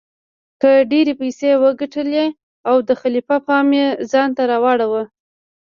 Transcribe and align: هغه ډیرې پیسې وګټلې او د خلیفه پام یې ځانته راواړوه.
هغه 0.61 0.71
ډیرې 0.91 1.13
پیسې 1.21 1.49
وګټلې 1.63 2.25
او 2.69 2.75
د 2.87 2.89
خلیفه 3.01 3.37
پام 3.47 3.67
یې 3.79 3.87
ځانته 4.11 4.43
راواړوه. 4.51 5.03